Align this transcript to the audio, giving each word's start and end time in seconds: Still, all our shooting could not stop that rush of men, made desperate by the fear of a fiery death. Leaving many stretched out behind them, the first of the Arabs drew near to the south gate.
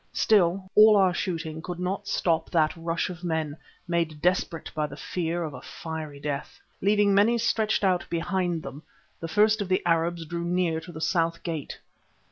Still, 0.13 0.67
all 0.73 0.95
our 0.97 1.13
shooting 1.13 1.61
could 1.61 1.77
not 1.77 2.07
stop 2.07 2.49
that 2.49 2.75
rush 2.75 3.11
of 3.11 3.23
men, 3.23 3.55
made 3.87 4.19
desperate 4.19 4.71
by 4.73 4.87
the 4.87 4.97
fear 4.97 5.43
of 5.43 5.53
a 5.53 5.61
fiery 5.61 6.19
death. 6.19 6.59
Leaving 6.81 7.13
many 7.13 7.37
stretched 7.37 7.83
out 7.83 8.09
behind 8.09 8.63
them, 8.63 8.81
the 9.19 9.27
first 9.27 9.61
of 9.61 9.69
the 9.69 9.83
Arabs 9.85 10.25
drew 10.25 10.43
near 10.43 10.79
to 10.81 10.91
the 10.91 11.01
south 11.01 11.43
gate. 11.43 11.79